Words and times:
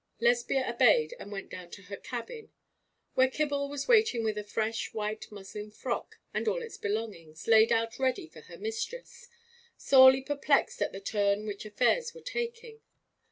Lesbia 0.19 0.67
obeyed, 0.67 1.13
and 1.19 1.31
went 1.31 1.51
down 1.51 1.69
to 1.69 1.83
her 1.83 1.95
cabin, 1.95 2.49
where 3.13 3.29
Kibble 3.29 3.69
was 3.69 3.87
waiting 3.87 4.23
with 4.23 4.35
a 4.35 4.43
fresh 4.43 4.95
white 4.95 5.31
muslin 5.31 5.69
frock 5.69 6.15
and 6.33 6.47
all 6.47 6.63
its 6.63 6.75
belongings, 6.75 7.45
laid 7.45 7.71
out 7.71 7.99
ready 7.99 8.25
for 8.25 8.41
her 8.41 8.57
mistress, 8.57 9.27
sorely 9.77 10.23
perplexed 10.23 10.81
at 10.81 10.91
the 10.91 11.01
turn 11.01 11.45
which 11.45 11.65
affairs 11.67 12.15
were 12.15 12.21
taking. 12.21 12.81